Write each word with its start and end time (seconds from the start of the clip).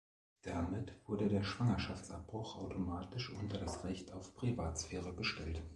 Damit 0.41 0.93
wurde 1.05 1.27
der 1.29 1.43
Schwangerschaftsabbruch 1.43 2.57
automatisch 2.57 3.29
unter 3.29 3.59
das 3.59 3.83
Recht 3.83 4.11
auf 4.13 4.33
Privatsphäre 4.33 5.13
gestellt. 5.13 5.61